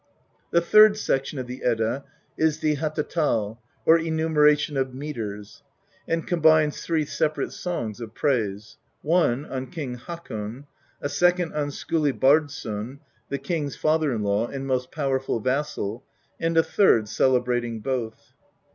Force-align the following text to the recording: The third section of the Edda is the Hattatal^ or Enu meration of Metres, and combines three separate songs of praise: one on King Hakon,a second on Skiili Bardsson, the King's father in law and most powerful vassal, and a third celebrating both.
The 0.49 0.61
third 0.61 0.97
section 0.97 1.37
of 1.37 1.45
the 1.45 1.61
Edda 1.63 2.05
is 2.35 2.57
the 2.57 2.77
Hattatal^ 2.77 3.59
or 3.85 3.99
Enu 3.99 4.29
meration 4.29 4.75
of 4.75 4.95
Metres, 4.95 5.61
and 6.07 6.25
combines 6.25 6.81
three 6.83 7.05
separate 7.05 7.51
songs 7.51 8.01
of 8.01 8.15
praise: 8.15 8.77
one 9.03 9.45
on 9.45 9.67
King 9.67 9.93
Hakon,a 9.97 11.07
second 11.07 11.53
on 11.53 11.67
Skiili 11.67 12.19
Bardsson, 12.19 12.97
the 13.29 13.37
King's 13.37 13.75
father 13.75 14.11
in 14.11 14.23
law 14.23 14.47
and 14.47 14.65
most 14.65 14.91
powerful 14.91 15.39
vassal, 15.39 16.03
and 16.39 16.57
a 16.57 16.63
third 16.63 17.07
celebrating 17.07 17.79
both. 17.79 18.33